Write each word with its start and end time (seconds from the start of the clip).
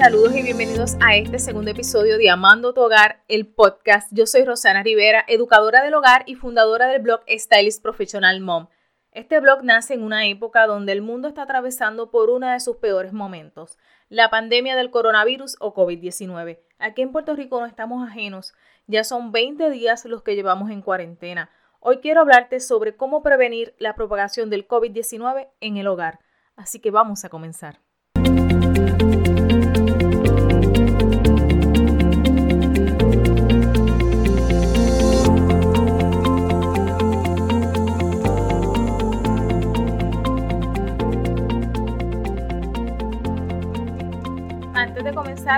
Saludos 0.00 0.34
y 0.34 0.42
bienvenidos 0.42 0.96
a 1.02 1.14
este 1.14 1.38
segundo 1.38 1.70
episodio 1.72 2.16
de 2.16 2.30
Amando 2.30 2.72
tu 2.72 2.80
Hogar, 2.80 3.22
el 3.28 3.46
podcast. 3.46 4.08
Yo 4.12 4.24
soy 4.26 4.46
Rosana 4.46 4.82
Rivera, 4.82 5.26
educadora 5.28 5.82
del 5.82 5.92
hogar 5.92 6.22
y 6.24 6.36
fundadora 6.36 6.88
del 6.88 7.02
blog 7.02 7.20
Stylist 7.28 7.82
Professional 7.82 8.40
Mom. 8.40 8.68
Este 9.12 9.40
blog 9.40 9.62
nace 9.62 9.92
en 9.92 10.02
una 10.02 10.26
época 10.26 10.66
donde 10.66 10.92
el 10.92 11.02
mundo 11.02 11.28
está 11.28 11.42
atravesando 11.42 12.10
por 12.10 12.30
uno 12.30 12.48
de 12.48 12.60
sus 12.60 12.76
peores 12.78 13.12
momentos, 13.12 13.76
la 14.08 14.30
pandemia 14.30 14.74
del 14.74 14.90
coronavirus 14.90 15.58
o 15.60 15.74
COVID-19. 15.74 16.58
Aquí 16.78 17.02
en 17.02 17.12
Puerto 17.12 17.36
Rico 17.36 17.60
no 17.60 17.66
estamos 17.66 18.08
ajenos, 18.08 18.54
ya 18.86 19.04
son 19.04 19.32
20 19.32 19.68
días 19.68 20.06
los 20.06 20.22
que 20.22 20.34
llevamos 20.34 20.70
en 20.70 20.80
cuarentena. 20.80 21.50
Hoy 21.82 22.00
quiero 22.00 22.20
hablarte 22.20 22.60
sobre 22.60 22.94
cómo 22.94 23.22
prevenir 23.22 23.74
la 23.78 23.94
propagación 23.94 24.50
del 24.50 24.68
COVID-19 24.68 25.48
en 25.60 25.78
el 25.78 25.86
hogar. 25.86 26.20
Así 26.54 26.78
que 26.78 26.90
vamos 26.90 27.24
a 27.24 27.30
comenzar. 27.30 27.80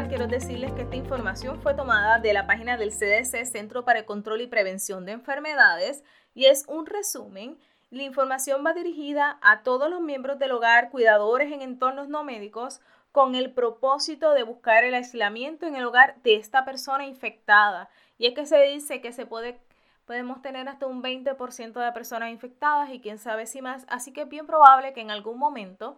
quiero 0.09 0.27
decirles 0.27 0.73
que 0.73 0.83
esta 0.83 0.97
información 0.97 1.61
fue 1.61 1.75
tomada 1.75 2.19
de 2.19 2.33
la 2.33 2.47
página 2.47 2.79
del 2.79 2.93
CDC, 2.93 3.45
Centro 3.45 3.85
para 3.85 3.99
el 3.99 4.05
Control 4.07 4.41
y 4.41 4.47
Prevención 4.47 5.05
de 5.05 5.13
Enfermedades, 5.13 6.03
y 6.35 6.47
es 6.47 6.65
un 6.69 6.87
resumen. 6.87 7.59
La 7.91 8.03
información 8.03 8.65
va 8.65 8.73
dirigida 8.73 9.39
a 9.43 9.63
todos 9.63 9.91
los 9.91 10.01
miembros 10.01 10.39
del 10.39 10.53
hogar, 10.53 10.91
cuidadores 10.91 11.53
en 11.53 11.63
entornos 11.63 12.09
no 12.09 12.25
médicos, 12.25 12.81
con 13.13 13.35
el 13.35 13.53
propósito 13.53 14.33
de 14.33 14.43
buscar 14.43 14.85
el 14.85 14.95
aislamiento 14.95 15.67
en 15.67 15.77
el 15.77 15.85
hogar 15.85 16.17
de 16.23 16.37
esta 16.37 16.65
persona 16.65 17.07
infectada. 17.07 17.91
Y 18.17 18.27
es 18.27 18.35
que 18.35 18.47
se 18.47 18.63
dice 18.63 19.03
que 19.03 19.13
se 19.13 19.27
puede 19.27 19.61
podemos 20.07 20.43
tener 20.43 20.69
hasta 20.69 20.87
un 20.87 21.03
20% 21.03 21.73
de 21.73 21.93
personas 21.93 22.31
infectadas 22.31 22.91
y 22.91 23.01
quién 23.01 23.19
sabe 23.19 23.47
si 23.47 23.63
más. 23.63 23.85
Así 23.89 24.13
que 24.13 24.23
es 24.23 24.29
bien 24.29 24.47
probable 24.47 24.93
que 24.93 25.01
en 25.01 25.11
algún 25.11 25.39
momento 25.39 25.97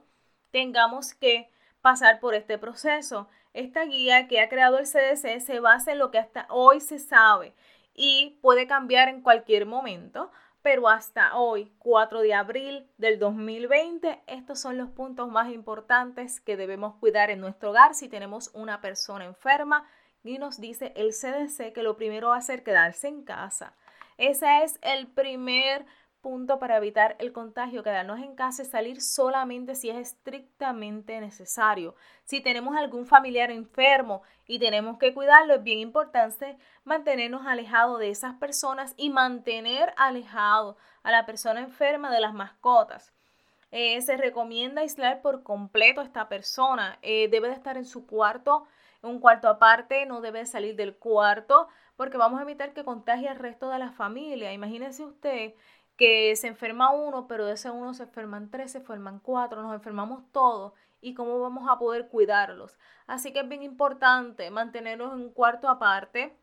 tengamos 0.50 1.14
que 1.14 1.50
pasar 1.80 2.20
por 2.20 2.34
este 2.34 2.58
proceso. 2.58 3.28
Esta 3.54 3.84
guía 3.84 4.28
que 4.28 4.40
ha 4.40 4.48
creado 4.48 4.78
el 4.78 4.86
CDC 4.86 5.40
se 5.40 5.60
basa 5.60 5.92
en 5.92 5.98
lo 5.98 6.10
que 6.10 6.18
hasta 6.18 6.46
hoy 6.48 6.80
se 6.80 6.98
sabe 6.98 7.54
y 7.94 8.38
puede 8.42 8.66
cambiar 8.66 9.08
en 9.08 9.22
cualquier 9.22 9.66
momento, 9.66 10.30
pero 10.62 10.88
hasta 10.88 11.36
hoy, 11.36 11.72
4 11.78 12.20
de 12.20 12.34
abril 12.34 12.90
del 12.96 13.18
2020, 13.18 14.22
estos 14.26 14.58
son 14.58 14.78
los 14.78 14.90
puntos 14.90 15.28
más 15.30 15.52
importantes 15.52 16.40
que 16.40 16.56
debemos 16.56 16.94
cuidar 16.96 17.30
en 17.30 17.40
nuestro 17.40 17.70
hogar 17.70 17.94
si 17.94 18.08
tenemos 18.08 18.50
una 18.54 18.80
persona 18.80 19.24
enferma. 19.26 19.86
Y 20.22 20.38
nos 20.38 20.58
dice 20.58 20.94
el 20.96 21.10
CDC 21.10 21.74
que 21.74 21.82
lo 21.82 21.98
primero 21.98 22.28
va 22.28 22.36
a 22.36 22.40
ser 22.40 22.62
quedarse 22.62 23.08
en 23.08 23.24
casa. 23.24 23.74
Ese 24.16 24.62
es 24.64 24.78
el 24.80 25.06
primer 25.06 25.84
punto 26.24 26.58
para 26.58 26.78
evitar 26.78 27.16
el 27.18 27.32
contagio, 27.32 27.82
quedarnos 27.82 28.18
en 28.18 28.34
casa 28.34 28.62
y 28.62 28.64
salir 28.64 29.02
solamente 29.02 29.74
si 29.74 29.90
es 29.90 29.96
estrictamente 29.98 31.20
necesario. 31.20 31.94
Si 32.24 32.40
tenemos 32.40 32.74
algún 32.76 33.04
familiar 33.04 33.50
enfermo 33.50 34.22
y 34.46 34.58
tenemos 34.58 34.96
que 34.96 35.12
cuidarlo, 35.12 35.56
es 35.56 35.62
bien 35.62 35.80
importante 35.80 36.56
mantenernos 36.82 37.46
alejados 37.46 38.00
de 38.00 38.08
esas 38.08 38.36
personas 38.36 38.94
y 38.96 39.10
mantener 39.10 39.92
alejado 39.98 40.78
a 41.02 41.12
la 41.12 41.26
persona 41.26 41.60
enferma 41.60 42.10
de 42.10 42.20
las 42.20 42.32
mascotas. 42.32 43.12
Eh, 43.70 44.00
se 44.00 44.16
recomienda 44.16 44.80
aislar 44.80 45.20
por 45.20 45.42
completo 45.42 46.00
a 46.00 46.04
esta 46.04 46.28
persona. 46.30 46.98
Eh, 47.02 47.28
debe 47.28 47.48
de 47.48 47.54
estar 47.54 47.76
en 47.76 47.84
su 47.84 48.06
cuarto, 48.06 48.66
en 49.02 49.10
un 49.10 49.20
cuarto 49.20 49.48
aparte, 49.48 50.06
no 50.06 50.22
debe 50.22 50.46
salir 50.46 50.74
del 50.74 50.96
cuarto 50.96 51.68
porque 51.96 52.16
vamos 52.16 52.40
a 52.40 52.42
evitar 52.42 52.72
que 52.72 52.84
contagie 52.84 53.28
al 53.28 53.38
resto 53.38 53.68
de 53.68 53.78
la 53.78 53.92
familia. 53.92 54.52
Imagínese 54.52 55.04
usted 55.04 55.54
que 55.96 56.34
se 56.36 56.48
enferma 56.48 56.90
uno, 56.92 57.26
pero 57.28 57.46
de 57.46 57.54
ese 57.54 57.70
uno 57.70 57.94
se 57.94 58.04
enferman 58.04 58.50
tres, 58.50 58.72
se 58.72 58.78
enferman 58.78 59.20
cuatro, 59.20 59.62
nos 59.62 59.74
enfermamos 59.74 60.24
todos 60.32 60.72
y 61.00 61.14
cómo 61.14 61.38
vamos 61.40 61.68
a 61.68 61.78
poder 61.78 62.08
cuidarlos. 62.08 62.78
Así 63.06 63.32
que 63.32 63.40
es 63.40 63.48
bien 63.48 63.62
importante 63.62 64.50
mantenerlos 64.50 65.12
en 65.12 65.20
un 65.20 65.32
cuarto 65.32 65.68
aparte, 65.68 66.36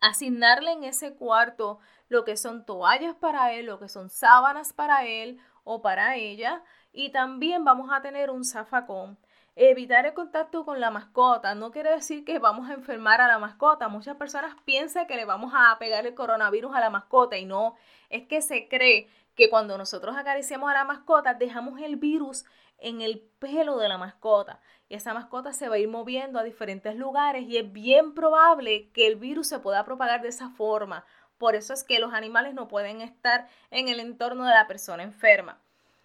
asignarle 0.00 0.72
en 0.72 0.84
ese 0.84 1.14
cuarto 1.14 1.78
lo 2.08 2.24
que 2.24 2.36
son 2.36 2.64
toallas 2.64 3.14
para 3.16 3.52
él, 3.52 3.66
lo 3.66 3.78
que 3.78 3.88
son 3.88 4.10
sábanas 4.10 4.72
para 4.72 5.04
él 5.06 5.40
o 5.64 5.82
para 5.82 6.16
ella 6.16 6.62
y 6.92 7.10
también 7.12 7.64
vamos 7.64 7.90
a 7.92 8.02
tener 8.02 8.30
un 8.30 8.44
zafacón. 8.44 9.18
Evitar 9.62 10.06
el 10.06 10.14
contacto 10.14 10.64
con 10.64 10.80
la 10.80 10.90
mascota 10.90 11.54
no 11.54 11.70
quiere 11.70 11.90
decir 11.90 12.24
que 12.24 12.38
vamos 12.38 12.70
a 12.70 12.72
enfermar 12.72 13.20
a 13.20 13.28
la 13.28 13.38
mascota. 13.38 13.88
Muchas 13.88 14.16
personas 14.16 14.56
piensan 14.64 15.06
que 15.06 15.16
le 15.16 15.26
vamos 15.26 15.52
a 15.54 15.78
pegar 15.78 16.06
el 16.06 16.14
coronavirus 16.14 16.74
a 16.74 16.80
la 16.80 16.88
mascota 16.88 17.36
y 17.36 17.44
no, 17.44 17.76
es 18.08 18.26
que 18.26 18.40
se 18.40 18.68
cree 18.68 19.10
que 19.34 19.50
cuando 19.50 19.76
nosotros 19.76 20.16
acariciamos 20.16 20.70
a 20.70 20.72
la 20.72 20.84
mascota 20.84 21.34
dejamos 21.34 21.78
el 21.78 21.96
virus 21.96 22.46
en 22.78 23.02
el 23.02 23.20
pelo 23.38 23.76
de 23.76 23.90
la 23.90 23.98
mascota 23.98 24.62
y 24.88 24.94
esa 24.94 25.12
mascota 25.12 25.52
se 25.52 25.68
va 25.68 25.74
a 25.74 25.78
ir 25.78 25.88
moviendo 25.88 26.38
a 26.38 26.42
diferentes 26.42 26.96
lugares 26.96 27.42
y 27.46 27.58
es 27.58 27.70
bien 27.70 28.14
probable 28.14 28.90
que 28.94 29.06
el 29.06 29.16
virus 29.16 29.48
se 29.48 29.58
pueda 29.58 29.84
propagar 29.84 30.22
de 30.22 30.28
esa 30.28 30.48
forma. 30.48 31.04
Por 31.36 31.54
eso 31.54 31.74
es 31.74 31.84
que 31.84 31.98
los 31.98 32.14
animales 32.14 32.54
no 32.54 32.66
pueden 32.66 33.02
estar 33.02 33.46
en 33.70 33.88
el 33.88 34.00
entorno 34.00 34.46
de 34.46 34.54
la 34.54 34.66
persona 34.66 35.02
enferma. 35.02 35.60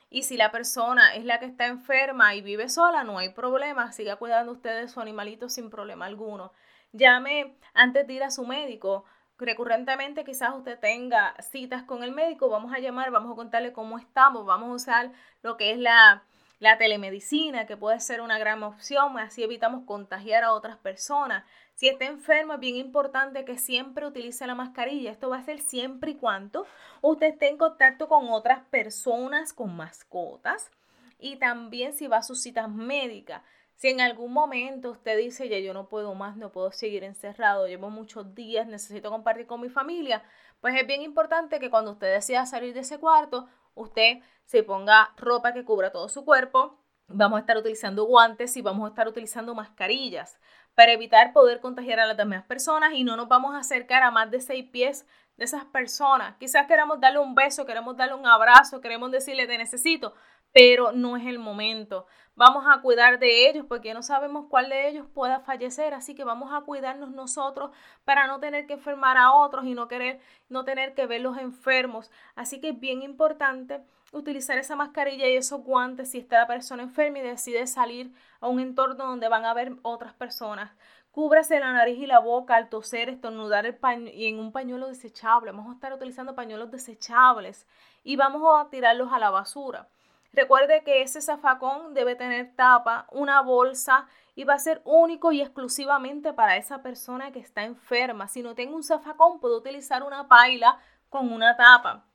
Y 0.10 0.24
si 0.24 0.38
la 0.38 0.52
persona 0.52 1.16
es 1.16 1.26
la 1.26 1.40
que 1.40 1.46
está 1.46 1.66
enferma 1.68 2.36
y 2.36 2.42
vive 2.42 2.70
sola, 2.70 3.04
no 3.04 3.18
hay 3.18 3.30
problema, 3.30 3.92
siga 3.92 4.16
cuidando 4.16 4.52
usted 4.52 4.82
de 4.82 4.88
su 4.88 5.02
animalito 5.02 5.50
sin 5.50 5.70
problema 5.70 6.06
alguno. 6.06 6.54
Llame 6.92 7.58
antes 7.74 8.08
de 8.08 8.14
ir 8.14 8.24
a 8.24 8.32
su 8.32 8.46
médico. 8.46 9.06
Recurrentemente 9.38 10.24
quizás 10.24 10.56
usted 10.56 10.80
tenga 10.80 11.36
citas 11.42 11.84
con 11.84 12.04
el 12.04 12.14
médico, 12.14 12.50
vamos 12.50 12.74
a 12.74 12.80
llamar, 12.80 13.12
vamos 13.12 13.34
a 13.34 13.36
contarle 13.36 13.74
cómo 13.74 13.98
estamos, 13.98 14.46
vamos 14.46 14.70
a 14.70 14.74
usar 14.74 15.12
lo 15.42 15.58
que 15.58 15.72
es 15.72 15.78
la, 15.78 16.24
la 16.66 16.80
telemedicina, 16.80 17.68
que 17.68 17.78
puede 17.78 18.00
ser 18.00 18.22
una 18.22 18.40
gran 18.40 18.64
opción, 18.64 19.20
así 19.20 19.44
evitamos 19.44 19.86
contagiar 19.86 20.44
a 20.44 20.52
otras 20.52 20.78
personas. 20.78 21.46
Si 21.76 21.88
está 21.88 22.06
enfermo, 22.06 22.54
es 22.54 22.60
bien 22.60 22.76
importante 22.76 23.46
que 23.46 23.60
siempre 23.60 24.08
utilice 24.08 24.48
la 24.48 24.56
mascarilla. 24.56 25.12
Esto 25.12 25.30
va 25.30 25.38
a 25.38 25.44
ser 25.44 25.62
siempre 25.62 26.12
y 26.12 26.16
cuando 26.16 26.66
usted 27.02 27.28
esté 27.28 27.50
en 27.50 27.58
contacto 27.58 28.08
con 28.08 28.30
otras 28.30 28.62
personas 28.72 29.54
con 29.54 29.76
mascotas 29.76 30.72
y 31.20 31.36
también 31.36 31.94
si 31.94 32.08
va 32.08 32.18
a 32.18 32.24
sus 32.24 32.42
citas 32.42 32.68
médicas. 32.68 33.44
Si 33.76 33.90
en 33.90 34.02
algún 34.02 34.34
momento 34.34 34.90
usted 34.90 35.20
dice, 35.20 35.48
ya 35.48 35.60
yo 35.60 35.72
no 35.72 35.88
puedo 35.88 36.16
más, 36.16 36.36
no 36.36 36.52
puedo 36.52 36.72
seguir 36.72 37.04
encerrado, 37.04 37.68
llevo 37.68 37.92
muchos 37.92 38.34
días, 38.34 38.66
necesito 38.66 39.12
compartir 39.12 39.46
con 39.46 39.62
mi 39.62 39.70
familia, 39.70 40.24
pues 40.62 40.74
es 40.82 40.88
bien 40.88 41.04
importante 41.04 41.60
que 41.60 41.70
cuando 41.70 41.92
usted 41.92 42.12
decida 42.12 42.48
salir 42.48 42.74
de 42.74 42.80
ese 42.80 42.98
cuarto, 42.98 43.48
usted 43.76 44.20
se 44.46 44.64
ponga 44.64 45.14
ropa 45.18 45.54
que 45.54 45.64
cubra 45.64 45.92
todo 45.92 46.10
su 46.10 46.26
cuerpo. 46.26 46.80
Vamos 47.08 47.38
a 47.38 47.42
estar 47.42 47.58
utilizando 47.58 48.06
guantes 48.06 48.58
y 48.58 48.62
vamos 48.62 48.86
a 48.86 48.90
estar 48.90 49.08
utilizando 49.08 49.54
mascarillas 49.54 50.40
para 50.74 50.92
evitar 50.92 51.34
poder 51.34 51.62
contagiar 51.62 52.00
a 52.00 52.08
las 52.08 52.18
demás 52.18 52.44
personas 52.46 52.94
y 52.94 53.04
no 53.04 53.16
nos 53.16 53.28
vamos 53.28 53.54
a 53.54 53.60
acercar 53.60 54.04
a 54.04 54.12
más 54.12 54.32
de 54.32 54.42
seis 54.42 54.66
pies 54.70 55.06
de 55.38 55.46
esas 55.46 55.66
personas. 55.66 56.36
Quizás 56.38 56.68
queramos 56.68 57.00
darle 57.00 57.20
un 57.20 57.36
beso, 57.36 57.66
queremos 57.66 57.96
darle 57.96 58.16
un 58.16 58.26
abrazo, 58.26 58.82
queremos 58.82 59.12
decirle 59.12 59.48
te 59.48 59.58
necesito, 59.58 60.14
pero 60.56 60.94
no 60.94 61.18
es 61.18 61.26
el 61.26 61.38
momento. 61.38 62.08
Vamos 62.34 62.64
a 62.66 62.80
cuidar 62.80 63.20
de 63.20 63.50
ellos 63.50 63.66
porque 63.68 63.94
no 63.94 64.02
sabemos 64.02 64.46
cuál 64.50 64.70
de 64.70 64.88
ellos 64.88 65.06
pueda 65.14 65.42
fallecer, 65.42 65.94
así 65.94 66.16
que 66.16 66.24
vamos 66.24 66.54
a 66.54 66.62
cuidarnos 66.62 67.12
nosotros 67.12 67.72
para 68.06 68.26
no 68.26 68.40
tener 68.40 68.66
que 68.66 68.76
enfermar 68.76 69.18
a 69.18 69.34
otros 69.34 69.66
y 69.66 69.74
no 69.74 69.90
querer 69.90 70.22
no 70.48 70.64
tener 70.64 70.94
que 70.94 71.08
verlos 71.08 71.38
enfermos. 71.40 72.10
Así 72.36 72.62
que 72.62 72.70
es 72.70 72.80
bien 72.80 73.02
importante 73.02 73.82
utilizar 74.14 74.58
esa 74.58 74.78
mascarilla 74.78 75.28
y 75.28 75.36
esos 75.36 75.62
guantes 75.62 76.12
si 76.12 76.20
está 76.20 76.38
la 76.38 76.48
persona 76.48 76.84
enferma 76.84 77.20
y 77.20 77.24
decide 77.24 77.68
salir 77.68 78.14
a 78.40 78.48
un 78.48 78.62
entorno 78.62 79.08
donde 79.08 79.28
van 79.28 79.44
a 79.44 79.52
haber 79.52 79.74
otras 79.82 80.14
personas. 80.14 80.72
Cúbrase 81.12 81.60
la 81.60 81.74
nariz 81.74 82.00
y 82.00 82.06
la 82.06 82.20
boca 82.20 82.56
al 82.56 82.70
toser, 82.70 83.10
estornudar 83.10 83.66
el 83.66 83.76
paño 83.76 84.10
y 84.10 84.28
en 84.28 84.40
un 84.40 84.54
pañuelo 84.54 84.88
desechable. 84.88 85.52
Vamos 85.52 85.70
a 85.70 85.74
estar 85.74 85.92
utilizando 85.92 86.34
pañuelos 86.34 86.72
desechables 86.72 87.68
y 88.06 88.16
vamos 88.16 88.42
a 88.56 88.70
tirarlos 88.70 89.12
a 89.12 89.20
la 89.20 89.32
basura. 89.32 89.90
Recuerde 90.36 90.84
que 90.84 91.02
ese 91.02 91.22
zafacón 91.22 91.94
debe 91.94 92.16
tener 92.16 92.54
tapa, 92.56 93.08
una 93.12 93.42
bolsa 93.42 94.08
y 94.36 94.44
va 94.44 94.56
a 94.56 94.60
ser 94.60 94.82
único 94.84 95.32
y 95.32 95.42
exclusivamente 95.42 96.34
para 96.34 96.58
esa 96.58 96.82
persona 96.82 97.32
que 97.32 97.40
está 97.40 97.64
enferma. 97.64 98.28
Si 98.28 98.44
no 98.44 98.54
tengo 98.54 98.76
un 98.76 98.84
zafacón, 98.84 99.40
puedo 99.40 99.58
utilizar 99.58 100.04
una 100.04 100.28
paila 100.28 100.78
con 101.10 101.32
una 101.32 101.56
tapa. 101.56 102.06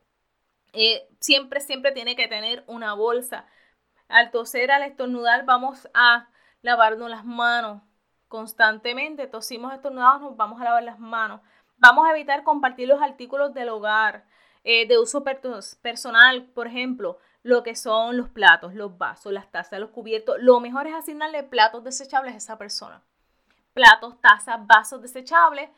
Eh, 0.74 1.08
siempre, 1.18 1.60
siempre 1.60 1.92
tiene 1.92 2.14
que 2.14 2.28
tener 2.28 2.62
una 2.66 2.92
bolsa. 2.92 3.46
Al 4.08 4.30
toser, 4.30 4.70
al 4.70 4.82
estornudar, 4.82 5.46
vamos 5.46 5.88
a 5.94 6.28
lavarnos 6.60 7.08
las 7.08 7.24
manos 7.24 7.82
constantemente. 8.28 9.28
Tosimos, 9.28 9.72
estornudamos, 9.72 10.20
nos 10.20 10.36
vamos 10.36 10.60
a 10.60 10.64
lavar 10.64 10.82
las 10.82 10.98
manos. 10.98 11.40
Vamos 11.78 12.06
a 12.06 12.10
evitar 12.10 12.44
compartir 12.44 12.86
los 12.86 13.00
artículos 13.00 13.54
del 13.54 13.70
hogar. 13.70 14.26
eh, 14.62 14.86
de 14.86 14.98
uso 14.98 15.24
personal, 15.24 16.44
por 16.52 16.66
ejemplo, 16.66 17.18
lo 17.42 17.62
que 17.62 17.74
son 17.74 18.16
los 18.16 18.28
platos, 18.28 18.74
los 18.74 18.98
vasos, 18.98 19.32
las 19.32 19.50
tazas, 19.50 19.80
los 19.80 19.90
cubiertos. 19.90 20.36
Lo 20.40 20.60
mejor 20.60 20.86
es 20.86 20.94
asignarle 20.94 21.42
platos 21.42 21.84
desechables 21.84 22.34
a 22.34 22.38
esa 22.38 22.58
persona. 22.58 23.02
Platos, 23.72 24.20
tazas, 24.20 24.66
vasos 24.66 25.00
desechables. 25.00 25.70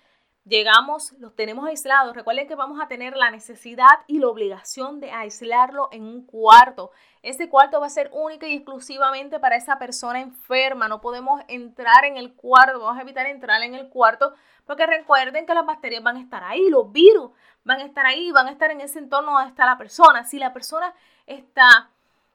Llegamos, 0.44 1.12
los 1.21 1.37
tenemos 1.37 1.69
aislados. 1.69 2.17
Recuerden 2.17 2.49
que 2.49 2.56
vamos 2.56 2.81
a 2.83 2.89
tener 2.89 3.17
la 3.17 3.31
necesidad 3.31 4.00
y 4.09 4.19
la 4.19 4.27
obligación 4.27 4.99
de 4.99 5.12
aislarlo 5.12 5.89
en 5.93 6.03
un 6.03 6.27
cuarto. 6.27 6.91
Ese 7.23 7.49
cuarto 7.49 7.79
va 7.79 7.87
a 7.87 7.91
ser 7.91 8.11
único 8.12 8.44
y 8.47 8.55
exclusivamente 8.55 9.39
para 9.39 9.55
esa 9.55 9.79
persona 9.79 10.21
enferma. 10.21 10.89
No 10.89 11.00
podemos 11.00 11.41
entrar 11.47 12.05
en 12.06 12.17
el 12.17 12.35
cuarto, 12.35 12.81
vamos 12.81 12.99
a 12.99 13.03
evitar 13.03 13.27
entrar 13.27 13.62
en 13.62 13.75
el 13.75 13.89
cuarto 13.89 14.35
porque 14.67 14.85
recuerden 14.85 15.47
que 15.47 15.55
las 15.55 15.65
bacterias 15.65 16.03
van 16.03 16.17
a 16.17 16.21
estar 16.21 16.43
ahí, 16.43 16.69
los 16.69 16.91
virus 16.91 17.31
van 17.62 17.81
a 17.81 17.85
estar 17.85 18.05
ahí, 18.05 18.33
van 18.33 18.49
a 18.49 18.50
estar 18.50 18.73
en 18.73 18.81
ese 18.81 18.99
entorno 18.99 19.33
donde 19.33 19.50
está 19.50 19.65
la 19.65 19.79
persona. 19.79 20.25
Si 20.25 20.41
la 20.41 20.53
persona 20.53 20.93
está 21.27 21.91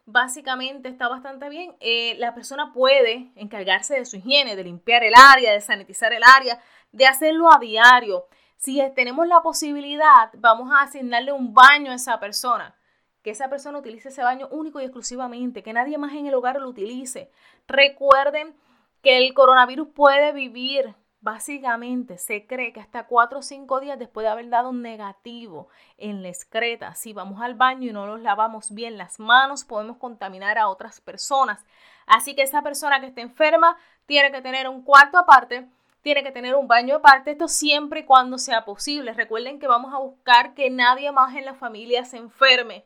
básicamente 0.08 0.88
está 0.88 1.10
bastante 1.10 1.50
bien, 1.50 1.76
eh, 1.82 2.16
la 2.18 2.34
persona 2.34 2.72
puede 2.72 3.30
encargarse 3.36 3.96
de 3.96 4.06
su 4.06 4.16
higiene, 4.16 4.56
de 4.56 4.64
limpiar 4.64 5.04
el 5.04 5.14
área, 5.14 5.52
de 5.52 5.60
sanitizar 5.60 6.14
el 6.14 6.24
área, 6.24 6.62
de 6.92 7.06
hacerlo 7.06 7.52
a 7.54 7.60
diario. 7.60 8.28
Si 8.58 8.82
tenemos 8.96 9.28
la 9.28 9.42
posibilidad, 9.42 10.32
vamos 10.38 10.72
a 10.72 10.82
asignarle 10.82 11.32
un 11.32 11.54
baño 11.54 11.92
a 11.92 11.96
esa 11.96 12.20
persona. 12.20 12.76
Que 13.22 13.32
esa 13.32 13.50
persona 13.50 13.80
utilice 13.80 14.10
ese 14.10 14.24
baño 14.24 14.48
único 14.52 14.80
y 14.80 14.84
exclusivamente, 14.84 15.64
que 15.64 15.74
nadie 15.74 15.98
más 15.98 16.14
en 16.14 16.28
el 16.28 16.34
hogar 16.34 16.60
lo 16.60 16.70
utilice. 16.70 17.32
Recuerden 17.68 18.56
que 19.02 19.18
el 19.18 19.34
coronavirus 19.34 19.90
puede 19.90 20.32
vivir 20.32 20.96
Básicamente 21.20 22.20
se 22.20 22.46
cree 22.46 22.72
que 22.72 22.80
hasta 22.80 23.08
4 23.08 23.40
o 23.40 23.42
5 23.42 23.80
días 23.80 23.98
después 23.98 24.24
de 24.24 24.30
haber 24.30 24.50
dado 24.50 24.70
un 24.70 24.84
negativo 24.84 25.68
en 25.98 26.22
la 26.22 26.30
excreta, 26.30 26.94
si 26.94 27.12
vamos 27.12 27.42
al 27.42 27.56
baño 27.56 27.90
y 27.90 27.92
no 27.92 28.06
nos 28.06 28.22
lavamos 28.22 28.72
bien 28.72 28.98
las 28.98 29.20
manos, 29.20 29.66
podemos 29.66 29.98
contaminar 29.98 30.60
a 30.60 30.70
otras 30.70 31.02
personas. 31.02 31.66
Así 32.06 32.36
que 32.36 32.44
esa 32.44 32.62
persona 32.62 33.02
que 33.02 33.08
esté 33.08 33.22
enferma 33.22 33.78
tiene 34.06 34.32
que 34.32 34.44
tener 34.44 34.70
un 34.70 34.84
cuarto 34.84 35.18
aparte, 35.18 35.68
tiene 36.02 36.24
que 36.24 36.32
tener 36.32 36.56
un 36.56 36.68
baño 36.68 36.96
aparte, 36.96 37.32
esto 37.32 37.48
siempre 37.48 38.02
y 38.02 38.06
cuando 38.06 38.38
sea 38.38 38.66
posible. 38.66 39.14
Recuerden 39.14 39.60
que 39.60 39.68
vamos 39.68 39.94
a 39.94 40.00
buscar 40.00 40.54
que 40.54 40.70
nadie 40.70 41.12
más 41.12 41.36
en 41.36 41.46
la 41.46 41.54
familia 41.54 42.06
se 42.06 42.18
enferme. 42.18 42.86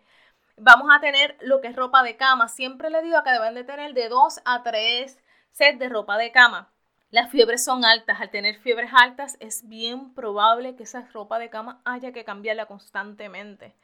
Vamos 0.57 0.89
a 0.91 0.99
tener 0.99 1.37
lo 1.41 1.61
que 1.61 1.67
es 1.67 1.75
ropa 1.75 2.03
de 2.03 2.17
cama. 2.17 2.47
Siempre 2.47 2.89
le 2.89 3.01
digo 3.01 3.23
que 3.23 3.31
deben 3.31 3.55
de 3.55 3.63
tener 3.63 3.93
de 3.93 4.09
2 4.09 4.41
a 4.45 4.63
3 4.63 5.19
sets 5.51 5.79
de 5.79 5.89
ropa 5.89 6.17
de 6.17 6.31
cama. 6.31 6.71
Las 7.09 7.29
fiebres 7.29 7.63
son 7.63 7.83
altas. 7.83 8.21
Al 8.21 8.29
tener 8.29 8.57
fiebres 8.59 8.91
altas 8.93 9.37
es 9.39 9.67
bien 9.67 10.13
probable 10.13 10.75
que 10.75 10.83
esa 10.83 11.07
ropa 11.13 11.39
de 11.39 11.49
cama 11.49 11.81
haya 11.83 12.13
que 12.13 12.23
cambiarla 12.23 12.67
constantemente. 12.67 13.75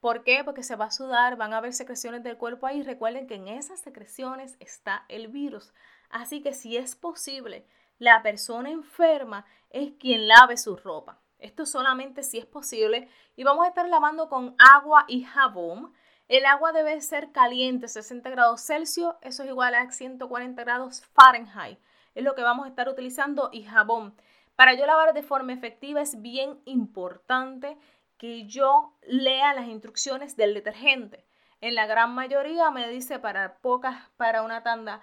¿Por 0.00 0.24
qué? 0.24 0.44
Porque 0.44 0.62
se 0.62 0.76
va 0.76 0.86
a 0.86 0.90
sudar, 0.90 1.36
van 1.36 1.54
a 1.54 1.58
haber 1.58 1.72
secreciones 1.72 2.22
del 2.22 2.36
cuerpo 2.36 2.66
ahí. 2.66 2.82
Recuerden 2.82 3.26
que 3.26 3.36
en 3.36 3.48
esas 3.48 3.80
secreciones 3.80 4.56
está 4.60 5.04
el 5.08 5.28
virus. 5.28 5.72
Así 6.10 6.42
que 6.42 6.52
si 6.52 6.76
es 6.76 6.94
posible, 6.94 7.66
la 7.98 8.22
persona 8.22 8.70
enferma 8.70 9.44
es 9.70 9.92
quien 9.98 10.28
lave 10.28 10.56
su 10.56 10.76
ropa. 10.76 11.20
Esto 11.38 11.66
solamente 11.66 12.22
si 12.22 12.38
es 12.38 12.46
posible. 12.46 13.08
Y 13.36 13.44
vamos 13.44 13.64
a 13.64 13.68
estar 13.68 13.88
lavando 13.88 14.28
con 14.28 14.56
agua 14.58 15.04
y 15.08 15.24
jabón. 15.24 15.92
El 16.28 16.46
agua 16.46 16.72
debe 16.72 17.00
ser 17.00 17.32
caliente, 17.32 17.88
60 17.88 18.30
grados 18.30 18.62
Celsius. 18.62 19.14
Eso 19.20 19.42
es 19.42 19.48
igual 19.48 19.74
a 19.74 19.90
140 19.90 20.62
grados 20.64 21.02
Fahrenheit 21.14 21.78
es 22.14 22.24
lo 22.24 22.34
que 22.34 22.42
vamos 22.42 22.66
a 22.66 22.68
estar 22.68 22.88
utilizando 22.88 23.50
y 23.52 23.64
jabón. 23.64 24.14
Para 24.56 24.74
yo 24.74 24.86
lavar 24.86 25.14
de 25.14 25.22
forma 25.22 25.52
efectiva 25.52 26.00
es 26.00 26.20
bien 26.22 26.60
importante 26.64 27.76
que 28.18 28.46
yo 28.46 28.96
lea 29.02 29.52
las 29.54 29.66
instrucciones 29.66 30.36
del 30.36 30.54
detergente. 30.54 31.26
En 31.60 31.74
la 31.74 31.86
gran 31.86 32.14
mayoría 32.14 32.70
me 32.70 32.88
dice 32.88 33.18
para 33.18 33.58
pocas, 33.58 34.08
para 34.16 34.42
una 34.42 34.62
tanda 34.62 35.02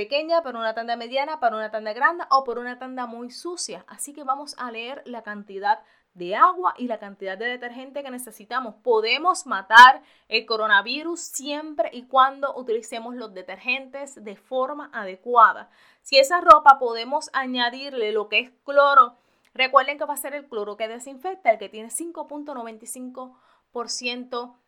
pequeña, 0.00 0.42
para 0.42 0.58
una 0.58 0.72
tanda 0.72 0.96
mediana, 0.96 1.40
para 1.40 1.56
una 1.56 1.70
tanda 1.70 1.92
grande 1.92 2.24
o 2.30 2.42
por 2.42 2.58
una 2.58 2.78
tanda 2.78 3.04
muy 3.04 3.30
sucia. 3.30 3.84
Así 3.86 4.14
que 4.14 4.24
vamos 4.24 4.54
a 4.56 4.70
leer 4.70 5.02
la 5.04 5.22
cantidad 5.22 5.80
de 6.14 6.34
agua 6.34 6.72
y 6.78 6.86
la 6.86 6.98
cantidad 6.98 7.36
de 7.36 7.44
detergente 7.44 8.02
que 8.02 8.10
necesitamos. 8.10 8.76
Podemos 8.82 9.44
matar 9.44 10.00
el 10.28 10.46
coronavirus 10.46 11.20
siempre 11.20 11.90
y 11.92 12.04
cuando 12.04 12.56
utilicemos 12.56 13.14
los 13.14 13.34
detergentes 13.34 14.24
de 14.24 14.36
forma 14.36 14.88
adecuada. 14.94 15.68
Si 16.00 16.16
esa 16.16 16.40
ropa 16.40 16.78
podemos 16.78 17.28
añadirle 17.34 18.10
lo 18.12 18.30
que 18.30 18.38
es 18.38 18.50
cloro, 18.64 19.18
recuerden 19.52 19.98
que 19.98 20.06
va 20.06 20.14
a 20.14 20.16
ser 20.16 20.34
el 20.34 20.48
cloro 20.48 20.78
que 20.78 20.88
desinfecta, 20.88 21.50
el 21.50 21.58
que 21.58 21.68
tiene 21.68 21.90
5.95% 21.90 23.34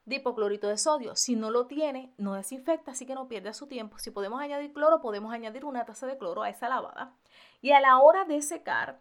de 0.04 0.16
hipoclorito 0.16 0.68
de 0.68 0.78
sodio. 0.78 1.14
Si 1.16 1.36
no 1.36 1.50
lo 1.50 1.66
tiene, 1.66 2.12
no 2.18 2.34
desinfecta, 2.34 2.92
así 2.92 3.06
que 3.06 3.14
no 3.14 3.28
pierda 3.28 3.52
su 3.52 3.66
tiempo. 3.66 3.98
Si 3.98 4.10
podemos 4.10 4.40
añadir 4.40 4.72
cloro, 4.72 5.00
podemos 5.00 5.32
añadir 5.32 5.64
una 5.64 5.84
taza 5.84 6.06
de 6.06 6.18
cloro 6.18 6.42
a 6.42 6.50
esa 6.50 6.68
lavada. 6.68 7.14
Y 7.60 7.72
a 7.72 7.80
la 7.80 7.98
hora 7.98 8.24
de 8.24 8.42
secar, 8.42 8.98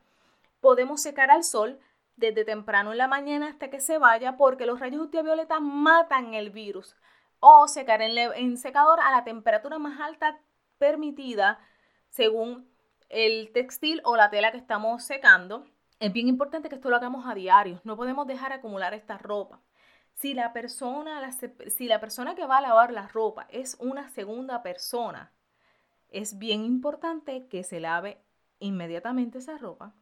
podemos 0.60 1.02
secar 1.02 1.32
al 1.32 1.44
sol 1.44 1.80
desde 2.16 2.46
temprano 2.46 2.92
en 2.92 2.98
la 2.98 3.08
mañana 3.08 3.48
hasta 3.48 3.70
que 3.70 3.80
se 3.80 3.98
vaya 3.98 4.38
porque 4.38 4.66
los 4.66 4.80
rayos 4.80 5.02
ultravioleta 5.02 5.60
matan 5.60 6.34
el 6.34 6.52
virus. 6.52 6.96
O 7.40 7.68
secar 7.68 8.02
en, 8.02 8.18
en 8.18 8.58
secador 8.58 9.00
a 9.00 9.12
la 9.12 9.24
temperatura 9.24 9.80
más 9.80 10.00
alta 10.00 10.40
permitida 10.78 11.60
según 12.10 12.70
el 13.10 13.52
textil 13.54 14.02
o 14.04 14.16
la 14.16 14.30
tela 14.30 14.52
que 14.52 14.58
estamos 14.58 15.04
secando. 15.04 15.66
Es 16.00 16.14
bien 16.14 16.28
importante 16.28 16.70
que 16.70 16.76
esto 16.76 16.90
lo 16.90 16.96
hagamos 16.96 17.26
a 17.28 17.34
diario. 17.34 17.82
No 17.84 17.96
podemos 17.96 18.28
dejar 18.28 18.54
acumular 18.54 18.94
esta 18.94 19.18
ropa. 19.18 19.60
Si 20.16 20.34
la 20.34 20.54
persona, 20.54 21.32
si 21.68 21.88
la 21.88 22.00
persona 22.00 22.36
que 22.36 22.46
va 22.46 22.58
a 22.58 22.62
lavar 22.62 22.92
la 22.92 23.08
ropa 23.08 23.48
es 23.50 23.76
una 23.80 24.10
segunda 24.10 24.62
persona, 24.62 25.32
es 26.10 26.38
bien 26.38 26.64
importante 26.64 27.48
que 27.48 27.64
se 27.64 27.80
lave 27.80 28.22
inmediatamente 28.60 29.40
esa 29.40 29.58
ropa. 29.58 29.94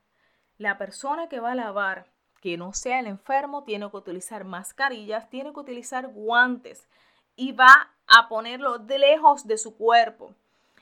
La 0.57 0.77
persona 0.77 1.29
que 1.29 1.39
va 1.39 1.53
a 1.53 1.56
lavar, 1.56 2.07
que 2.41 2.57
no 2.57 2.73
sea 2.73 3.00
el 3.00 3.07
enfermo, 3.07 3.63
tiene 3.63 3.89
que 3.89 3.97
utilizar 3.97 4.44
mascarillas, 4.44 5.29
tiene 5.29 5.53
que 5.53 5.59
utilizar 5.59 6.07
guantes 6.07 6.88
y 7.35 7.53
va 7.53 7.91
a 8.07 8.27
ponerlo 8.27 8.79
de 8.79 9.00
lejos 9.00 9.47
de 9.47 9.57
su 9.57 9.77
cuerpo 9.77 10.35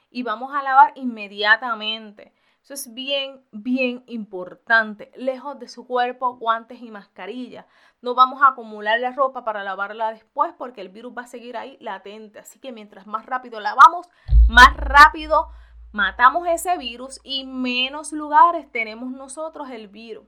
y 0.10 0.24
vamos 0.24 0.54
a 0.54 0.64
lavar 0.64 0.94
inmediatamente. 0.96 2.34
Eso 2.68 2.74
es 2.74 2.94
bien, 2.94 3.46
bien 3.54 4.04
importante. 4.08 5.10
Lejos 5.16 5.58
de 5.58 5.70
su 5.70 5.88
cuerpo, 5.88 6.36
guantes 6.36 6.82
y 6.82 6.92
mascarilla. 6.92 7.66
No 8.02 8.14
vamos 8.14 8.42
a 8.42 8.50
acumular 8.50 9.00
la 9.00 9.14
ropa 9.14 9.46
para 9.46 9.64
lavarla 9.64 10.12
después 10.12 10.54
porque 10.58 10.82
el 10.82 10.90
virus 10.90 11.14
va 11.18 11.22
a 11.22 11.28
seguir 11.28 11.56
ahí 11.56 11.78
latente. 11.80 12.40
Así 12.40 12.60
que 12.60 12.74
mientras 12.74 13.08
más 13.08 13.26
rápido 13.26 13.62
lavamos, 13.62 14.10
más 14.50 14.76
rápido 14.76 15.48
matamos 15.94 16.46
ese 16.46 16.78
virus 16.78 17.22
y 17.24 17.46
menos 17.46 18.12
lugares 18.12 18.70
tenemos 18.70 19.12
nosotros 19.12 19.70
el 19.70 19.88
virus. 19.88 20.28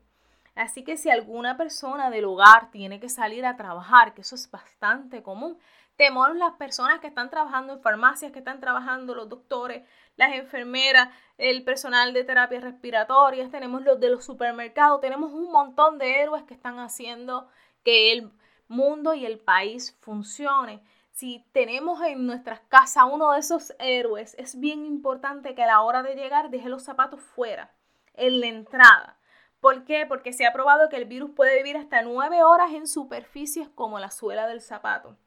Así 0.56 0.84
que 0.84 0.98
si 0.98 1.10
alguna 1.10 1.58
persona 1.58 2.10
del 2.10 2.26
hogar 2.26 2.72
tiene 2.72 3.00
que 3.00 3.10
salir 3.10 3.46
a 3.46 3.58
trabajar, 3.58 4.14
que 4.14 4.22
eso 4.22 4.36
es 4.36 4.50
bastante 4.52 5.24
común, 5.24 5.58
temor 6.00 6.36
las 6.38 6.54
personas 6.54 7.02
que 7.02 7.08
están 7.08 7.30
trabajando 7.30 7.74
en 7.74 7.82
farmacias, 7.82 8.32
que 8.32 8.40
están 8.40 8.62
trabajando 8.62 9.16
los 9.16 9.28
doctores, 9.28 9.86
las 10.16 10.34
enfermeras, 10.34 11.10
el 11.38 11.64
personal 11.66 12.14
de 12.14 12.24
terapias 12.24 12.64
respiratorias, 12.64 13.52
tenemos 13.52 13.82
los 13.84 14.00
de 14.00 14.10
los 14.10 14.24
supermercados, 14.24 15.02
tenemos 15.02 15.34
un 15.34 15.52
montón 15.52 15.98
de 15.98 16.22
héroes 16.22 16.44
que 16.44 16.54
están 16.54 16.80
haciendo 16.80 17.50
que 17.84 18.14
el 18.14 18.32
mundo 18.70 19.14
y 19.14 19.26
el 19.26 19.40
país 19.40 19.98
funcione. 20.00 20.82
Si 21.12 21.46
tenemos 21.52 22.02
en 22.02 22.26
nuestras 22.26 22.62
casas 22.62 23.04
uno 23.12 23.34
de 23.34 23.40
esos 23.40 23.74
héroes, 23.78 24.36
es 24.40 24.58
bien 24.58 24.86
importante 24.86 25.54
que 25.54 25.64
a 25.64 25.68
la 25.68 25.82
hora 25.82 26.02
de 26.02 26.16
llegar 26.16 26.50
deje 26.50 26.70
los 26.70 26.84
zapatos 26.84 27.20
fuera, 27.20 27.74
en 28.14 28.40
la 28.40 28.48
entrada. 28.48 29.19
¿Por 29.60 29.84
qué? 29.84 30.06
Porque 30.08 30.32
se 30.32 30.46
ha 30.46 30.54
probado 30.54 30.88
que 30.90 30.96
el 30.96 31.06
virus 31.06 31.32
puede 31.32 31.58
vivir 31.58 31.76
hasta 31.76 32.02
nueve 32.02 32.44
horas 32.44 32.72
en 32.72 32.88
superficies 32.88 33.68
como 33.70 34.00
la 34.00 34.10
suela 34.10 34.48
del 34.48 34.62
zapato. 34.62 35.18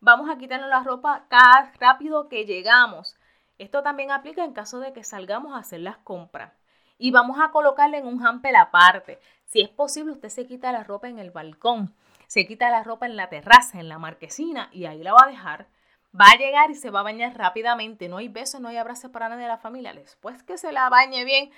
Vamos 0.00 0.28
a 0.28 0.36
quitarnos 0.36 0.68
la 0.68 0.82
ropa 0.82 1.26
cada 1.28 1.72
rápido 1.78 2.28
que 2.28 2.44
llegamos. 2.44 3.16
Esto 3.58 3.84
también 3.84 4.10
aplica 4.10 4.44
en 4.44 4.52
caso 4.52 4.80
de 4.80 4.92
que 4.92 5.04
salgamos 5.04 5.54
a 5.54 5.58
hacer 5.58 5.78
las 5.78 5.98
compras. 5.98 6.52
Y 6.98 7.12
vamos 7.12 7.38
a 7.40 7.52
colocarle 7.52 7.98
en 7.98 8.06
un 8.06 8.26
hamper 8.26 8.56
aparte. 8.56 9.20
Si 9.44 9.60
es 9.60 9.68
posible, 9.68 10.12
usted 10.12 10.28
se 10.28 10.46
quita 10.46 10.72
la 10.72 10.82
ropa 10.82 11.08
en 11.08 11.20
el 11.20 11.30
balcón, 11.30 11.94
se 12.26 12.46
quita 12.46 12.70
la 12.70 12.82
ropa 12.82 13.06
en 13.06 13.16
la 13.16 13.28
terraza, 13.28 13.78
en 13.78 13.88
la 13.88 13.98
marquesina 13.98 14.70
y 14.72 14.86
ahí 14.86 15.02
la 15.02 15.12
va 15.12 15.24
a 15.24 15.30
dejar. 15.30 15.68
Va 16.18 16.26
a 16.32 16.36
llegar 16.36 16.70
y 16.70 16.74
se 16.74 16.90
va 16.90 17.00
a 17.00 17.04
bañar 17.04 17.36
rápidamente. 17.36 18.08
No 18.08 18.16
hay 18.16 18.28
besos, 18.28 18.60
no 18.60 18.68
hay 18.68 18.76
abrazos 18.78 19.10
para 19.10 19.28
nadie 19.28 19.42
de 19.42 19.48
la 19.48 19.58
familia. 19.58 19.94
Después 19.94 20.42
que 20.42 20.58
se 20.58 20.72
la 20.72 20.88
bañe 20.88 21.24
bien 21.24 21.50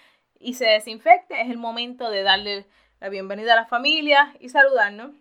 y 0.45 0.55
se 0.55 0.67
desinfecte, 0.67 1.41
es 1.41 1.51
el 1.51 1.59
momento 1.59 2.11
de 2.11 2.23
darle 2.23 2.67
la 3.01 3.09
bienvenida 3.09 3.55
a 3.55 3.57
la 3.57 3.67
familia 3.67 4.37
y 4.41 4.51
saludarnos. 4.51 5.13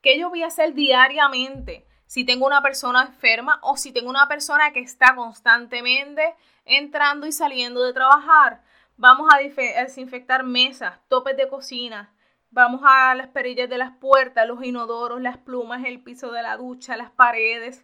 ¿Qué 0.00 0.18
yo 0.18 0.30
voy 0.30 0.42
a 0.42 0.48
hacer 0.48 0.74
diariamente? 0.74 1.86
si 2.12 2.26
tengo 2.26 2.44
una 2.44 2.60
persona 2.60 3.04
enferma 3.04 3.58
o 3.62 3.78
si 3.78 3.90
tengo 3.90 4.10
una 4.10 4.28
persona 4.28 4.70
que 4.74 4.80
está 4.80 5.16
constantemente 5.16 6.34
entrando 6.66 7.26
y 7.26 7.32
saliendo 7.32 7.82
de 7.82 7.94
trabajar. 7.94 8.62
Vamos 8.98 9.30
a 9.32 9.38
desinfectar 9.38 10.44
mesas, 10.44 11.00
topes 11.08 11.38
de 11.38 11.48
cocina, 11.48 12.14
vamos 12.50 12.82
a 12.84 13.14
las 13.14 13.28
perillas 13.28 13.70
de 13.70 13.78
las 13.78 13.96
puertas, 13.96 14.46
los 14.46 14.62
inodoros, 14.62 15.22
las 15.22 15.38
plumas, 15.38 15.86
el 15.86 16.02
piso 16.02 16.30
de 16.32 16.42
la 16.42 16.58
ducha, 16.58 16.98
las 16.98 17.10
paredes. 17.10 17.82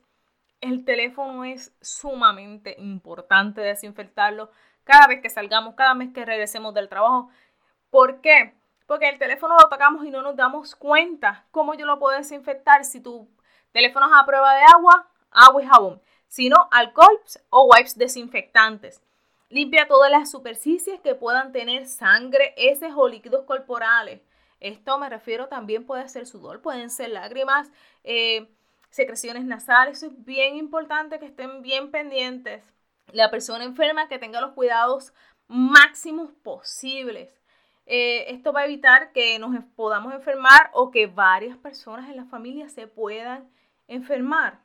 El 0.60 0.84
teléfono 0.84 1.46
es 1.46 1.74
sumamente 1.80 2.76
importante 2.78 3.62
desinfectarlo 3.62 4.50
cada 4.88 5.06
vez 5.06 5.20
que 5.20 5.28
salgamos, 5.28 5.74
cada 5.74 5.92
vez 5.92 6.14
que 6.14 6.24
regresemos 6.24 6.72
del 6.72 6.88
trabajo. 6.88 7.28
¿Por 7.90 8.22
qué? 8.22 8.54
Porque 8.86 9.06
el 9.10 9.18
teléfono 9.18 9.54
lo 9.54 9.68
tocamos 9.68 10.02
y 10.06 10.10
no 10.10 10.22
nos 10.22 10.34
damos 10.34 10.74
cuenta. 10.74 11.44
¿Cómo 11.50 11.74
yo 11.74 11.84
lo 11.84 11.98
puedo 11.98 12.16
desinfectar 12.16 12.86
si 12.86 13.02
tu 13.02 13.28
teléfono 13.70 14.06
es 14.06 14.12
a 14.16 14.24
prueba 14.24 14.54
de 14.54 14.62
agua? 14.62 15.06
Agua 15.30 15.62
y 15.62 15.66
jabón. 15.66 16.02
Si 16.26 16.48
no, 16.48 16.68
alcohol 16.70 17.20
o 17.50 17.68
wipes 17.70 17.98
desinfectantes. 17.98 19.02
Limpia 19.50 19.88
todas 19.88 20.10
las 20.10 20.30
superficies 20.30 21.00
que 21.00 21.14
puedan 21.14 21.52
tener 21.52 21.86
sangre, 21.86 22.54
heces 22.56 22.92
o 22.96 23.08
líquidos 23.08 23.44
corporales. 23.44 24.22
Esto 24.58 24.98
me 24.98 25.10
refiero 25.10 25.48
también 25.48 25.84
puede 25.84 26.08
ser 26.08 26.26
sudor, 26.26 26.62
pueden 26.62 26.88
ser 26.88 27.10
lágrimas, 27.10 27.70
eh, 28.04 28.48
secreciones 28.88 29.44
nasales. 29.44 30.02
es 30.02 30.24
bien 30.24 30.56
importante 30.56 31.18
que 31.18 31.26
estén 31.26 31.60
bien 31.60 31.90
pendientes. 31.90 32.64
La 33.12 33.30
persona 33.30 33.64
enferma 33.64 34.08
que 34.08 34.18
tenga 34.18 34.40
los 34.40 34.52
cuidados 34.52 35.12
máximos 35.46 36.30
posibles. 36.42 37.30
Eh, 37.86 38.26
esto 38.34 38.52
va 38.52 38.60
a 38.60 38.64
evitar 38.66 39.12
que 39.12 39.38
nos 39.38 39.56
podamos 39.74 40.12
enfermar 40.12 40.70
o 40.74 40.90
que 40.90 41.06
varias 41.06 41.56
personas 41.56 42.10
en 42.10 42.16
la 42.16 42.26
familia 42.26 42.68
se 42.68 42.86
puedan 42.86 43.50
enfermar. 43.86 44.60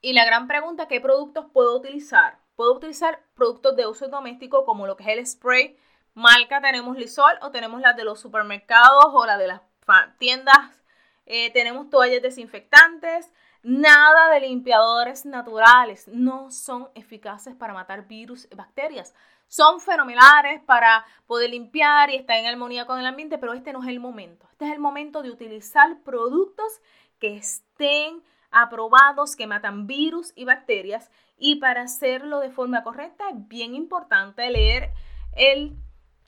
Y 0.00 0.14
la 0.14 0.24
gran 0.24 0.48
pregunta, 0.48 0.88
¿qué 0.88 1.00
productos 1.00 1.46
puedo 1.52 1.76
utilizar? 1.76 2.38
Puedo 2.56 2.74
utilizar 2.74 3.22
productos 3.34 3.76
de 3.76 3.86
uso 3.86 4.08
doméstico 4.08 4.64
como 4.64 4.86
lo 4.86 4.96
que 4.96 5.04
es 5.04 5.18
el 5.18 5.26
spray. 5.26 5.76
Marca 6.14 6.60
tenemos 6.60 6.96
Lisol 6.96 7.38
o 7.42 7.50
tenemos 7.50 7.80
las 7.80 7.96
de 7.96 8.04
los 8.04 8.20
supermercados 8.20 9.06
o 9.12 9.26
las 9.26 9.38
de 9.38 9.48
las 9.48 9.60
tiendas. 10.18 10.82
Eh, 11.26 11.52
tenemos 11.52 11.90
toallas 11.90 12.22
desinfectantes. 12.22 13.32
Nada 13.62 14.30
de 14.30 14.40
limpiadores 14.40 15.24
naturales. 15.24 16.08
No 16.08 16.50
son 16.50 16.88
eficaces 16.94 17.54
para 17.54 17.72
matar 17.72 18.08
virus 18.08 18.48
y 18.50 18.56
bacterias. 18.56 19.14
Son 19.46 19.80
fenomenales 19.80 20.60
para 20.62 21.04
poder 21.26 21.50
limpiar 21.50 22.10
y 22.10 22.16
estar 22.16 22.36
en 22.36 22.46
armonía 22.46 22.86
con 22.86 22.98
el 22.98 23.06
ambiente, 23.06 23.38
pero 23.38 23.52
este 23.52 23.72
no 23.72 23.82
es 23.82 23.88
el 23.88 24.00
momento. 24.00 24.48
Este 24.50 24.64
es 24.64 24.72
el 24.72 24.80
momento 24.80 25.22
de 25.22 25.30
utilizar 25.30 26.00
productos 26.02 26.80
que 27.18 27.36
estén 27.36 28.22
aprobados, 28.50 29.36
que 29.36 29.46
matan 29.46 29.86
virus 29.86 30.32
y 30.34 30.44
bacterias 30.44 31.10
y 31.38 31.56
para 31.56 31.82
hacerlo 31.82 32.40
de 32.40 32.50
forma 32.50 32.82
correcta 32.82 33.24
es 33.30 33.48
bien 33.48 33.74
importante 33.74 34.48
leer 34.50 34.90
el, 35.34 35.72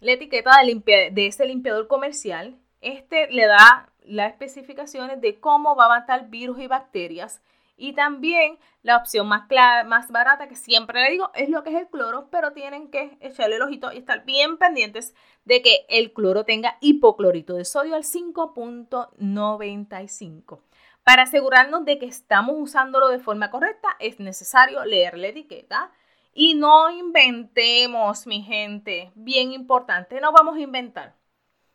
la 0.01 0.13
etiqueta 0.13 0.53
de, 0.65 1.11
de 1.13 1.27
ese 1.27 1.47
limpiador 1.47 1.87
comercial. 1.87 2.59
Este 2.81 3.29
le 3.31 3.47
da 3.47 3.91
las 4.05 4.33
especificaciones 4.33 5.21
de 5.21 5.41
cómo 5.41 5.77
va 5.77 5.87
a 5.87 6.01
matar 6.01 6.29
virus 6.29 6.61
y 6.61 6.67
bacterias. 6.67 7.41
Y 7.77 7.95
también 7.95 8.57
la 8.83 8.97
opción 8.97 9.27
más, 9.27 9.49
más 9.87 10.13
barata 10.13 10.47
que 10.47 10.55
siempre 10.55 11.03
le 11.03 11.11
digo 11.11 11.33
es 11.35 11.49
lo 11.49 11.65
que 11.65 11.71
es 11.71 11.77
el 11.77 11.89
cloro, 11.89 12.29
pero 12.31 12.53
tienen 12.53 12.89
que 12.89 13.19
echarle 13.21 13.57
el 13.57 13.63
ojito 13.63 13.93
y 13.93 13.99
estar 13.99 14.25
bien 14.25 14.59
pendientes 14.59 15.13
de 15.45 15.61
que 15.61 15.85
el 15.89 16.13
cloro 16.13 16.45
tenga 16.45 16.77
hipoclorito 16.81 17.55
de 17.55 17.65
sodio 17.65 17.97
al 17.97 18.05
5.95. 18.05 20.61
Para 21.03 21.25
asegurarnos 21.25 21.85
de 21.85 21.99
que 21.99 22.07
estamos 22.07 22.55
usándolo 22.59 23.09
de 23.09 23.19
forma 23.19 23.51
correcta, 23.51 23.89
es 23.99 24.21
necesario 24.21 24.85
leer 24.85 25.19
la 25.19 25.27
etiqueta 25.29 25.91
y 26.33 26.55
no 26.55 26.91
inventemos, 26.91 28.27
mi 28.27 28.43
gente. 28.43 29.11
Bien 29.15 29.53
importante, 29.53 30.19
no 30.21 30.33
vamos 30.33 30.57
a 30.57 30.61
inventar. 30.61 31.15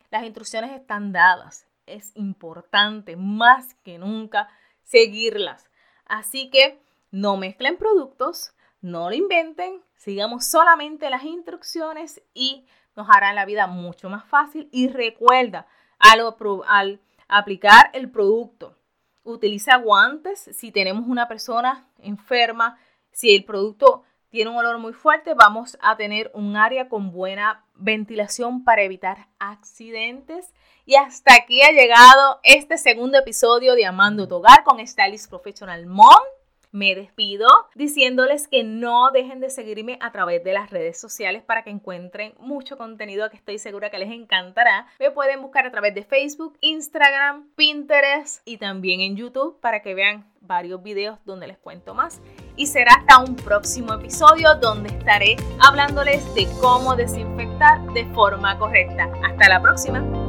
Las 0.09 0.23
instrucciones 0.23 0.71
están 0.71 1.11
dadas. 1.11 1.68
Es 1.89 2.11
importante 2.15 3.15
más 3.15 3.73
que 3.83 3.97
nunca 3.97 4.49
seguirlas. 4.83 5.69
Así 6.05 6.49
que 6.49 6.81
no 7.11 7.37
mezclen 7.37 7.77
productos, 7.77 8.53
no 8.81 9.09
lo 9.09 9.15
inventen, 9.15 9.81
sigamos 9.95 10.45
solamente 10.45 11.09
las 11.09 11.23
instrucciones 11.23 12.21
y 12.33 12.65
nos 12.95 13.07
hará 13.09 13.33
la 13.33 13.45
vida 13.45 13.67
mucho 13.67 14.09
más 14.09 14.25
fácil. 14.25 14.69
Y 14.71 14.87
recuerda, 14.87 15.67
al, 15.99 17.01
aplicar 17.27 17.89
el 17.93 18.09
producto, 18.09 18.75
utiliza 19.23 19.77
guantes 19.77 20.49
si 20.53 20.71
tenemos 20.71 21.07
una 21.07 21.27
persona 21.27 21.87
enferma, 21.99 22.77
si 23.11 23.35
el 23.35 23.43
producto 23.43 24.03
tiene 24.29 24.51
un 24.51 24.57
olor 24.57 24.77
muy 24.77 24.93
fuerte, 24.93 25.33
vamos 25.33 25.77
a 25.81 25.97
tener 25.97 26.31
un 26.33 26.55
área 26.55 26.87
con 26.87 27.11
buena 27.11 27.65
ventilación 27.79 28.63
para 28.63 28.83
evitar 28.83 29.27
accidentes. 29.39 30.53
Y 30.85 30.95
hasta 30.95 31.35
aquí 31.35 31.61
ha 31.61 31.71
llegado 31.71 32.39
este 32.43 32.77
segundo 32.77 33.17
episodio 33.19 33.75
de 33.75 33.85
Amando 33.85 34.27
tu 34.27 34.35
Hogar 34.35 34.63
con 34.63 34.85
Stylist 34.85 35.29
Professional 35.29 35.85
Mom. 35.85 36.19
Me 36.71 36.93
despido 36.93 37.47
diciéndoles 37.73 38.47
que 38.47 38.63
no 38.63 39.09
dejen 39.09 39.39
de 39.39 39.49
seguirme 39.49 39.97
a 40.01 40.11
través 40.11 40.43
de 40.43 40.53
las 40.53 40.69
redes 40.69 40.99
sociales 40.99 41.41
para 41.41 41.63
que 41.63 41.71
encuentren 41.71 42.35
mucho 42.39 42.77
contenido 42.77 43.27
que 43.31 43.37
estoy 43.37 43.57
segura 43.57 43.89
que 43.89 43.97
les 43.97 44.11
encantará. 44.11 44.85
Me 44.99 45.09
pueden 45.09 45.41
buscar 45.41 45.65
a 45.65 45.71
través 45.71 45.95
de 45.95 46.03
Facebook, 46.03 46.57
Instagram, 46.61 47.49
Pinterest 47.55 48.47
y 48.47 48.57
también 48.57 49.01
en 49.01 49.15
YouTube 49.15 49.59
para 49.59 49.81
que 49.81 49.95
vean 49.95 50.31
varios 50.41 50.83
videos 50.83 51.17
donde 51.25 51.47
les 51.47 51.57
cuento 51.57 51.95
más. 51.95 52.21
Y 52.55 52.67
será 52.67 52.93
hasta 52.93 53.19
un 53.19 53.35
próximo 53.35 53.93
episodio 53.95 54.53
donde 54.55 54.89
estaré 54.89 55.37
hablándoles 55.59 56.33
de 56.35 56.47
cómo 56.61 56.95
desinfectar 56.95 57.38
de 57.93 58.05
forma 58.13 58.57
correcta. 58.57 59.09
Hasta 59.23 59.49
la 59.49 59.61
próxima. 59.61 60.28